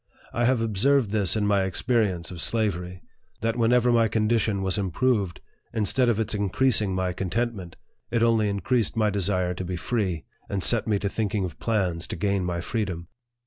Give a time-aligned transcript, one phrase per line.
[0.33, 3.03] I have observed this in my experience of slavery,
[3.41, 5.41] that whenever my condition was improved,
[5.75, 7.75] instead of its increasing my contentment,
[8.09, 12.07] it only increased my desire to be free, and set me to thinking of plans
[12.07, 13.09] to gain my freedom.